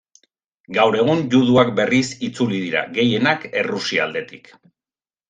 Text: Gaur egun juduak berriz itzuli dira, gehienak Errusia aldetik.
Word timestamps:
Gaur 0.77 0.95
egun 1.01 1.19
juduak 1.33 1.69
berriz 1.79 2.05
itzuli 2.29 2.63
dira, 2.63 2.81
gehienak 2.97 3.47
Errusia 3.63 4.03
aldetik. 4.07 4.51